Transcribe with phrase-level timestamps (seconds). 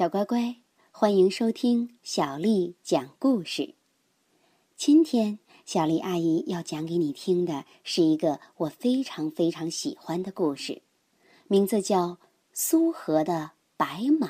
[0.00, 0.56] 小乖乖，
[0.90, 3.74] 欢迎收听小丽讲故事。
[4.74, 10.80] 今天，小丽阿姨要讲给你听的是一个我非常非常喜欢的故事，
[11.48, 12.12] 名字叫
[12.54, 14.28] 《苏河的白马》。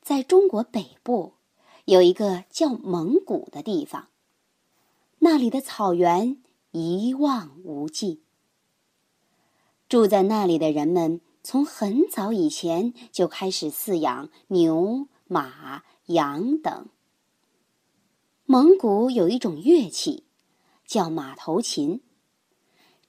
[0.00, 1.34] 在中国北部，
[1.84, 4.08] 有一个叫蒙古的地方，
[5.18, 8.22] 那里的草原一望无际。
[9.86, 11.20] 住在那里的人们。
[11.44, 16.88] 从很早以前就开始饲养牛、马、羊等。
[18.46, 20.24] 蒙古有一种乐器，
[20.86, 22.00] 叫马头琴。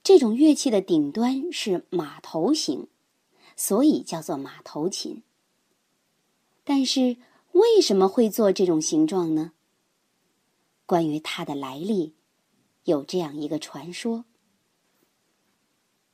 [0.02, 2.88] 这种乐器的顶端是马头形，
[3.56, 5.22] 所以叫做马头琴。
[6.62, 7.16] 但是
[7.52, 9.52] 为什么会做这种形状呢？
[10.84, 12.12] 关于它的来历，
[12.84, 14.26] 有这样一个传说：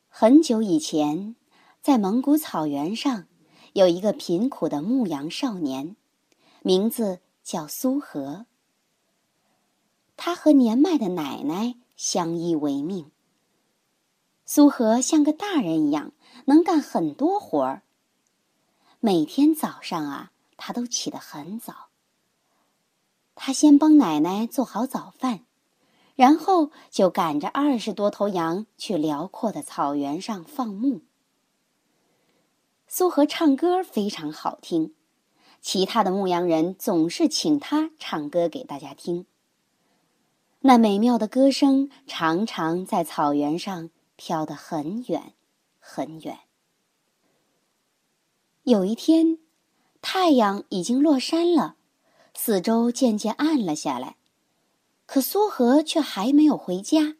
[0.08, 1.34] 很久以前。
[1.82, 3.26] 在蒙古草原上，
[3.72, 5.96] 有一个贫苦的牧羊少年，
[6.62, 8.46] 名字叫苏和。
[10.16, 13.10] 他和年迈的奶奶相依为命。
[14.46, 16.12] 苏和像个大人一样，
[16.44, 17.82] 能干很多活儿。
[19.00, 21.88] 每天早上啊，他都起得很早。
[23.34, 25.40] 他先帮奶奶做好早饭，
[26.14, 31.00] 然后就赶着二十多头羊去辽阔的草原上放牧。
[32.94, 34.92] 苏和唱歌非常好听，
[35.62, 39.24] 其他的牧羊人总是请他唱歌给大家听。
[40.60, 45.32] 那美妙的歌声常常在草原上飘得很远，
[45.80, 46.40] 很远。
[48.64, 49.38] 有一天，
[50.02, 51.76] 太阳已经落山了，
[52.34, 54.18] 四周渐渐暗了下来，
[55.06, 57.16] 可苏和却还没有回家。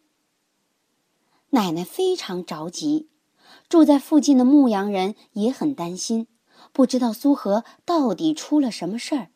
[1.49, 3.09] 奶奶非常着急。
[3.73, 6.27] 住在附近的牧羊人也很担心，
[6.75, 9.29] 不知道苏和到底出了什么事儿。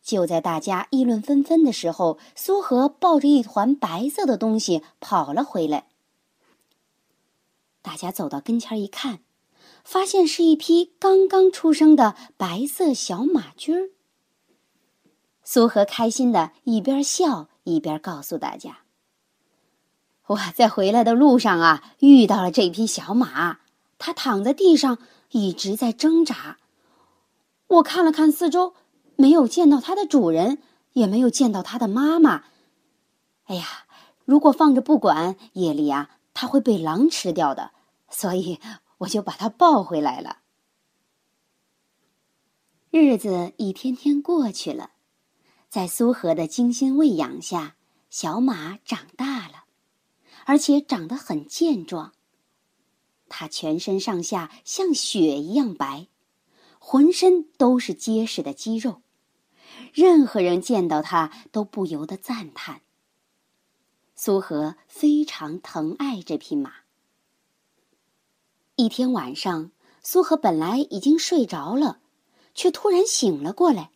[0.00, 5.88] 就在大家议论纷纷的时候，苏和抱着一团白色的东西跑了回来。
[7.82, 9.24] 大家走到跟前一看，
[9.82, 13.90] 发现是一匹刚刚出生的白色小马驹儿。
[15.42, 18.81] 苏和开心的一边笑一边告诉大家。
[20.26, 23.58] 我在回来的路上啊，遇到了这匹小马，
[23.98, 24.98] 它躺在地上，
[25.30, 26.58] 一直在挣扎。
[27.66, 28.74] 我看了看四周，
[29.16, 30.58] 没有见到它的主人，
[30.92, 32.44] 也没有见到它的妈妈。
[33.46, 33.66] 哎呀，
[34.24, 37.72] 如果放着不管，夜里啊，它会被狼吃掉的，
[38.08, 38.60] 所以
[38.98, 40.38] 我就把它抱回来了。
[42.90, 44.90] 日子一天天过去了，
[45.68, 47.74] 在苏荷的精心喂养下，
[48.08, 49.61] 小马长大了。
[50.52, 52.12] 而且长得很健壮。
[53.30, 56.08] 它全身上下像雪一样白，
[56.78, 59.00] 浑身都是结实的肌肉，
[59.94, 62.82] 任何人见到它都不由得赞叹。
[64.14, 66.70] 苏和非常疼爱这匹马。
[68.76, 69.70] 一天晚上，
[70.02, 72.00] 苏和本来已经睡着了，
[72.54, 73.90] 却突然醒了过来。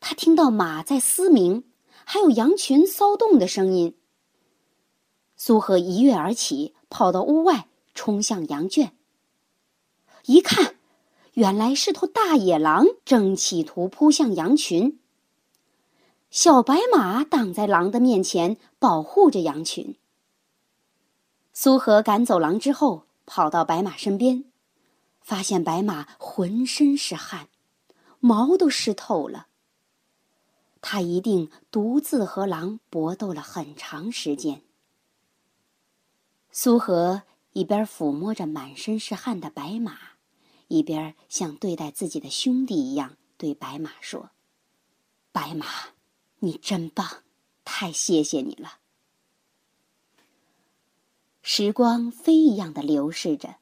[0.00, 1.62] 他听到马在嘶鸣，
[2.04, 3.94] 还有羊群骚动的声音。
[5.36, 8.92] 苏和一跃而起，跑到屋外，冲向羊圈。
[10.24, 10.76] 一看，
[11.34, 14.98] 原来是头大野狼正企图扑向羊群。
[16.30, 19.96] 小白马挡在狼的面前，保护着羊群。
[21.52, 24.44] 苏和赶走狼之后，跑到白马身边，
[25.20, 27.48] 发现白马浑身是汗，
[28.20, 29.46] 毛都湿透了。
[30.80, 34.62] 他一定独自和狼搏斗了很长时间。
[36.58, 37.22] 苏和
[37.52, 39.98] 一边抚摸着满身是汗的白马，
[40.68, 44.30] 一边像对待自己的兄弟一样对白马说
[45.32, 45.66] ：“白马，
[46.38, 47.24] 你真棒，
[47.62, 48.78] 太谢谢你了。”
[51.44, 53.56] 时光飞一样的流逝着，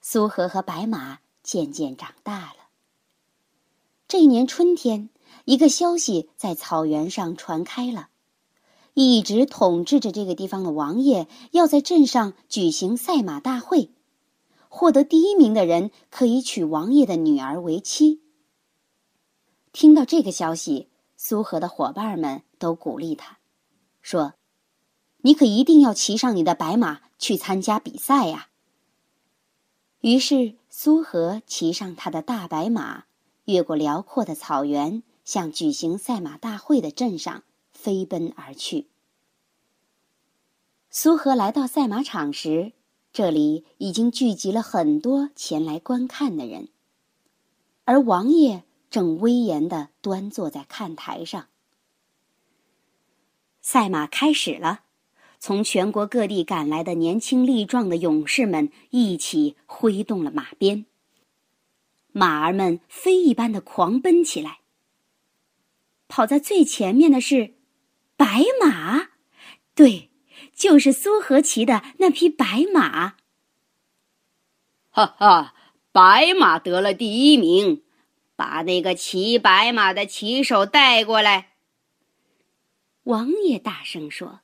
[0.00, 2.70] 苏和和白马渐渐长大了。
[4.08, 5.08] 这一年春天，
[5.44, 8.08] 一个消息在草原上传开了。
[9.06, 13.92] 一直统治着这个地方的王爷要在镇上举行赛马大会，
[14.68, 18.20] 获得第一名的人可以娶王爷的女儿为妻。
[19.70, 23.38] 听到这个消息，苏和的伙伴们都鼓励他，
[24.02, 24.34] 说
[25.22, 28.48] ：“你可一定要骑上你的白马去参加比赛呀！”
[30.02, 33.04] 于是，苏和骑上他的大白马，
[33.44, 37.44] 越过辽阔的草原，向举行赛马大会的镇上。
[37.80, 38.88] 飞奔而去。
[40.90, 42.72] 苏和来到赛马场时，
[43.12, 46.70] 这里已经聚集了很多前来观看的人，
[47.84, 51.46] 而王爷正威严的端坐在看台上。
[53.60, 54.80] 赛马开始了，
[55.38, 60.84] 从全国各地赶来的年轻力壮的勇士们一起挥动了马鞭，
[62.10, 64.58] 马儿们飞一般的狂奔起来。
[66.08, 67.54] 跑在最前面的是
[68.18, 69.08] 白马，
[69.74, 70.10] 对。
[70.54, 73.14] 就是苏和骑的那匹白马。
[74.90, 75.54] 哈哈，
[75.92, 77.84] 白马得了第一名，
[78.34, 81.52] 把那个骑白马的骑手带过来。
[83.04, 84.40] 王爷大声说。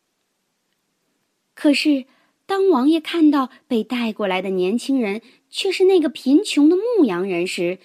[1.53, 2.07] 可是，
[2.47, 5.21] 当王爷看到被带过来的年轻人
[5.51, 7.81] 却是那个贫穷的牧羊人时，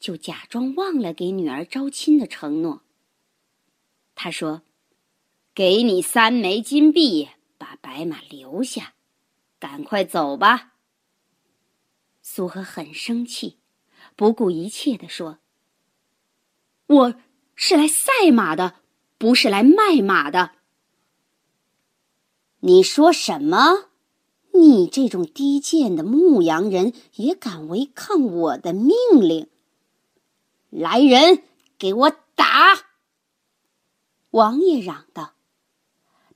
[0.00, 2.82] 就假装忘了给女儿招亲的承诺。
[4.16, 4.62] 他说
[5.58, 8.94] ：“给你三枚金币。”把白马留下，
[9.58, 10.74] 赶快走吧。
[12.22, 13.58] 苏和很生气，
[14.14, 15.40] 不顾一切地说
[16.86, 17.14] ：“我
[17.56, 18.76] 是来赛马的，
[19.18, 20.52] 不是来卖马的。”
[22.62, 23.88] 你说什么？
[24.54, 29.48] 你这种低贱的牧羊人也敢违抗我的命令？
[30.70, 31.42] 来人，
[31.76, 32.86] 给我打！
[34.30, 35.34] 王爷嚷道。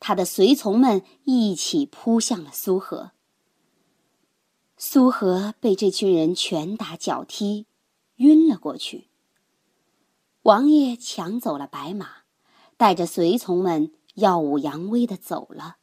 [0.04, 3.12] 他的随从们一起扑向了苏和。
[4.76, 7.66] 苏和被这群人拳打脚踢，
[8.16, 9.06] 晕了过去。
[10.42, 12.08] 王爷抢走了白马，
[12.76, 15.76] 带着随从们耀武扬威的走了。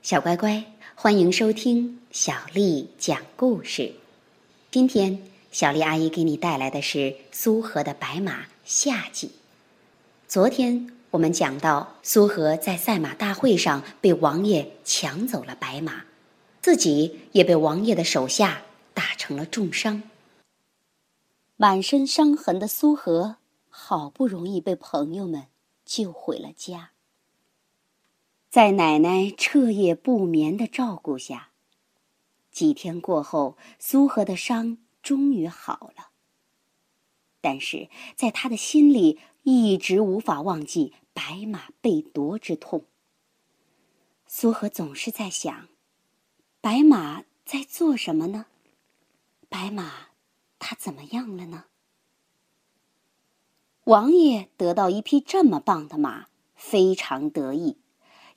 [0.00, 3.94] 小乖乖，欢迎收听小丽讲故事。
[4.70, 9.30] 今天，小丽阿姨给你带来的是苏和的白马下集。
[10.26, 11.01] 昨天。
[11.12, 16.06] 我们讲到，苏和在赛马大会上被王爷抢走了白马，
[16.62, 18.62] 自己也被王爷的手下
[18.94, 20.04] 打成了重伤。
[21.58, 23.36] 满身伤痕的苏和，
[23.68, 25.48] 好不容易被朋友们
[25.84, 26.92] 救回了家。
[28.48, 31.50] 在奶奶彻夜不眠的照顾下，
[32.50, 36.08] 几天过后，苏和的伤终于好了。
[37.42, 40.94] 但是在他的心里，一直无法忘记。
[41.14, 42.84] 白马被夺之痛。
[44.26, 45.68] 苏和总是在想，
[46.62, 48.46] 白马在做什么呢？
[49.50, 50.08] 白马，
[50.58, 51.66] 它怎么样了呢？
[53.84, 57.76] 王爷得到一匹这么棒的马，非常得意，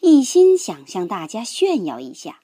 [0.02, 2.42] 一心想向大家炫耀一下。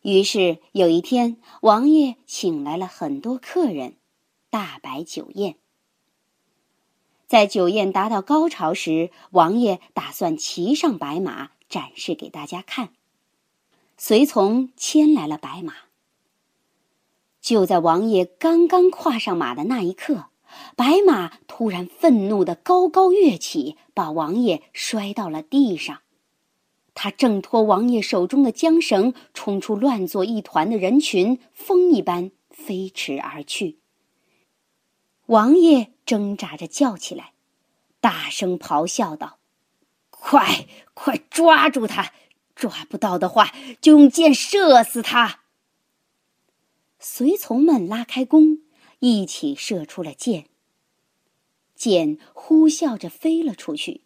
[0.00, 3.96] 于是有一天，王爷请来了很多客人，
[4.48, 5.58] 大摆酒宴。
[7.34, 12.90] 在酒宴达到高潮时，王爷打算骑上白马展示给大家看。
[13.96, 15.74] 随从牵来了白马。
[17.40, 20.26] 就在王爷刚刚跨上马的那一刻，
[20.76, 26.02] 白马突然愤怒的高高跃起，把王爷摔到了地上。
[26.94, 33.80] 他挣脱王爷手中的缰绳，冲出乱作一团的人群，风一般飞驰而去。
[35.26, 35.90] 王爷。
[36.06, 37.32] 挣扎着叫起来，
[37.98, 39.38] 大声咆哮道
[40.10, 42.12] ：“快快抓住他！
[42.54, 45.40] 抓不到的话，就用箭射死他！”
[47.00, 48.58] 随从们拉开弓，
[48.98, 50.44] 一起射出了箭。
[51.74, 54.02] 箭呼啸着飞了出去，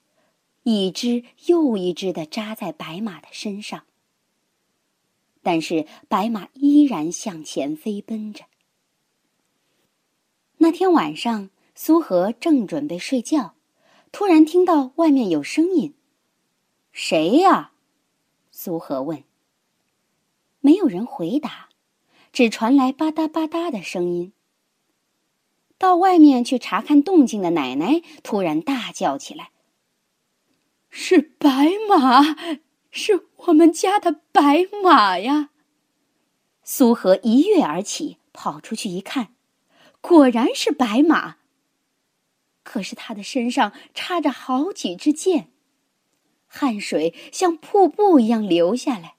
[0.63, 3.83] 一只又一只的扎在白马的身上。
[5.43, 8.45] 但是白马依然向前飞奔着。
[10.59, 11.51] 那天晚上。
[11.81, 13.55] 苏和正准备睡觉，
[14.11, 15.95] 突然听到外面有声音
[16.91, 17.71] ：“谁呀？”
[18.51, 19.23] 苏和问。
[20.59, 21.69] 没有人回答，
[22.33, 24.33] 只传来吧嗒吧嗒的声音。
[25.79, 29.53] 到外面去查看动静的奶奶突然大叫起来
[30.91, 32.37] ：“是白马，
[32.91, 35.51] 是我们家的白马呀！”
[36.65, 39.29] 苏和一跃而起，跑出去一看，
[40.09, 41.37] 果然是白马。
[42.63, 45.51] 可是他的身上插着好几支箭，
[46.47, 49.17] 汗水像瀑布一样流下来。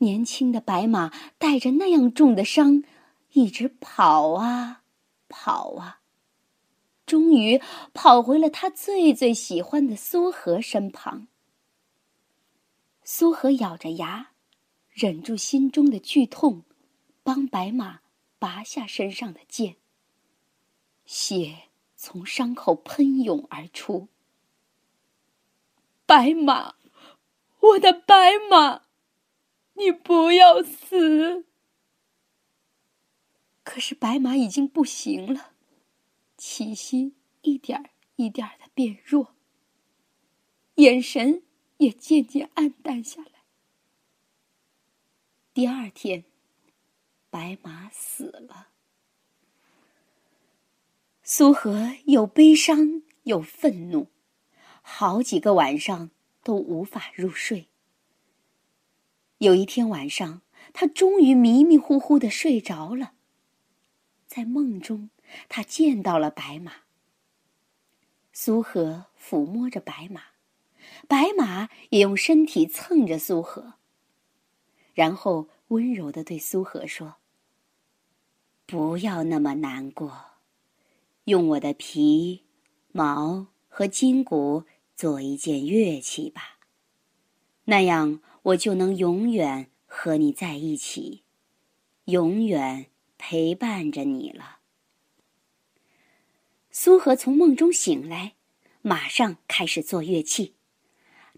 [0.00, 2.84] 年轻的白马带着那样重的伤，
[3.32, 4.82] 一直跑啊
[5.26, 6.00] 跑啊，
[7.06, 7.58] 终于
[7.94, 11.28] 跑回了他最最喜欢的苏荷身旁。
[13.04, 14.32] 苏荷咬着牙，
[14.90, 16.64] 忍住心中的剧痛，
[17.22, 18.00] 帮白马
[18.44, 19.76] 拔下身上的剑，
[21.06, 21.70] 血。
[21.96, 24.08] 从伤口喷涌而出。
[26.04, 26.74] 白马，
[27.60, 28.82] 我的白马！
[29.72, 31.46] 你不要死！”
[33.64, 35.54] 可是白马已经不行了，
[36.36, 39.34] 气息一点一点的变弱，
[40.74, 41.42] 眼神
[41.78, 43.44] 也渐渐暗淡下来。
[45.54, 46.26] 第二天，
[47.34, 48.68] 白马死了。
[51.24, 54.06] 苏和又悲伤又愤怒，
[54.82, 56.12] 好几个晚上
[56.44, 57.66] 都无法入睡。
[59.38, 63.14] 有一天晚上，他终于迷迷糊糊的睡着了。
[64.28, 65.10] 在梦中，
[65.48, 66.72] 他见到了白马。
[68.32, 70.22] 苏和抚摸着白马，
[71.08, 73.74] 白马也用身体蹭着苏和。
[74.92, 77.16] 然后温柔的对苏和说
[78.66, 80.24] ：“不要那么难过，
[81.24, 82.42] 用我的皮、
[82.92, 86.58] 毛和筋骨做一件乐器吧，
[87.64, 91.22] 那样我就能永远和你在一起，
[92.04, 92.86] 永远。”
[93.26, 94.58] 陪伴着你了。
[96.70, 98.34] 苏和从梦中醒来，
[98.82, 100.56] 马上开始做乐器。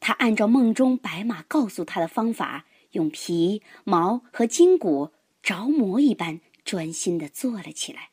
[0.01, 5.13] 他按照梦中白马告诉他的方法，用皮毛和筋骨
[5.45, 8.11] 着魔一般专心的坐了起来。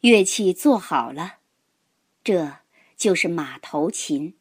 [0.00, 1.36] 乐器做好了，
[2.24, 2.58] 这
[2.96, 4.34] 就是马头琴。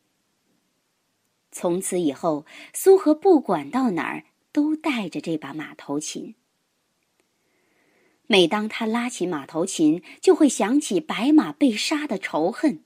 [1.51, 6.35] 从此以后，苏和不管到哪儿都带着这把马头琴。
[8.27, 12.83] 每当他拉起马头琴，就会想起白马被杀的仇恨，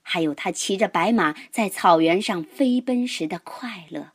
[0.00, 4.12] 还有他骑着白马在草原上飞奔时的快乐。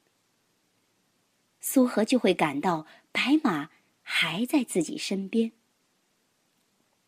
[1.59, 3.69] 苏和就会感到白马
[4.11, 5.51] 还在自己身边。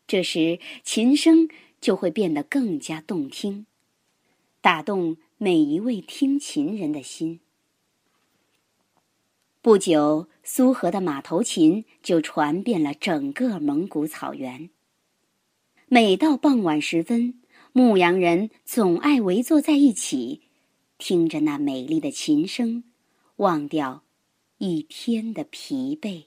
[0.06, 1.48] 这时，琴声
[1.80, 3.66] 就会变得更加动听，
[4.60, 7.40] 打动每一位听琴人的心。
[9.60, 14.70] 不久，苏和的马头琴就传遍了整个蒙古草原。
[15.88, 17.42] 每到傍晚时分，
[17.72, 20.42] 牧羊人总爱围坐在一起，
[20.98, 22.84] 听着那美丽的琴声，
[23.36, 24.04] 忘掉
[24.58, 26.26] 一天的疲惫。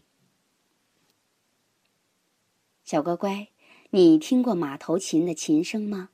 [2.86, 3.48] 小乖乖，
[3.90, 6.12] 你听过马头琴的琴声吗？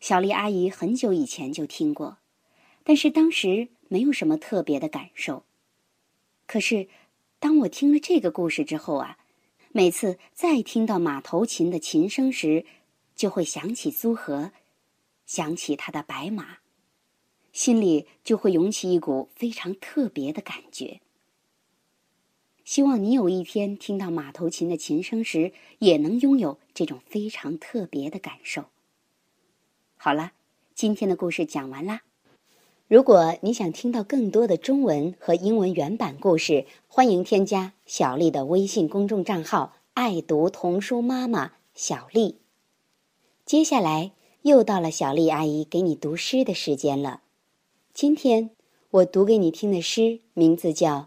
[0.00, 2.18] 小丽阿姨很久以前就听过，
[2.82, 5.44] 但是当时没有什么特别的感受。
[6.48, 6.88] 可是，
[7.38, 9.18] 当我听了这个故事之后啊，
[9.70, 12.66] 每次再听到马头琴的琴声时，
[13.14, 14.50] 就会想起苏和，
[15.26, 16.58] 想起他的白马，
[17.52, 21.00] 心里就会涌起一股非常特别的感觉。
[22.66, 28.64] 希望你有一天听到马头琴的琴声时，也能拥有这种非常特别的感受。
[29.96, 30.32] 好了，
[30.74, 32.02] 今天的故事讲完啦。
[32.88, 42.38] 如果你想听到更多的中文和英文原版故事，欢迎添加小丽的微信公众账号“爱读童书妈妈小丽”。
[43.46, 44.10] 接下来
[44.42, 47.22] 又到了小丽阿姨给你读诗的时间了。
[47.94, 48.50] 今天
[48.90, 50.94] 我读给你听的诗名字叫《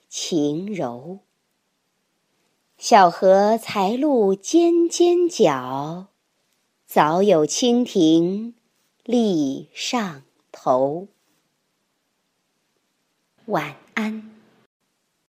[0.13, 1.19] 晴柔。
[2.77, 6.07] 小荷才露尖尖角，
[6.85, 8.53] 早有蜻蜓
[9.05, 11.07] 立上头。
[13.45, 14.40] 晚安。